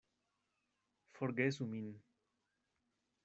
[1.17, 1.93] Forgesu min.